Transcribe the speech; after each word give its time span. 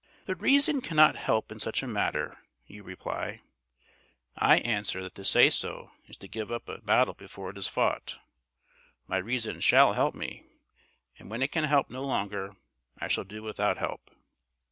"The 0.25 0.33
reason 0.33 0.81
cannot 0.81 1.15
help 1.15 1.51
in 1.51 1.59
such 1.59 1.83
a 1.83 1.87
matter," 1.87 2.39
you 2.65 2.81
reply. 2.81 3.41
I 4.35 4.57
answer 4.57 5.03
that 5.03 5.13
to 5.13 5.23
say 5.23 5.51
so 5.51 5.91
is 6.07 6.17
to 6.17 6.27
give 6.27 6.51
up 6.51 6.67
a 6.67 6.79
battle 6.81 7.13
before 7.13 7.51
it 7.51 7.57
is 7.59 7.67
fought. 7.67 8.17
My 9.05 9.17
reason 9.17 9.59
SHALL 9.61 9.93
help 9.93 10.15
me, 10.15 10.41
and 11.19 11.29
when 11.29 11.43
it 11.43 11.51
can 11.51 11.65
help 11.65 11.91
no 11.91 12.03
longer 12.03 12.49
I 12.97 13.09
shall 13.09 13.25
do 13.25 13.43
without 13.43 13.77
help. 13.77 14.09